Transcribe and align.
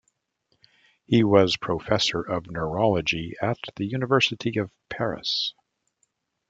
He 1.05 1.23
was 1.23 1.57
professor 1.57 2.21
of 2.23 2.49
neurology 2.49 3.35
at 3.39 3.59
the 3.75 3.85
University 3.85 4.57
of 4.57 4.71
Paris. 4.89 5.53